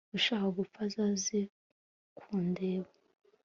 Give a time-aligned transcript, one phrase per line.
[0.17, 1.37] Ushaka gupfa azaze
[2.17, 2.93] kundebas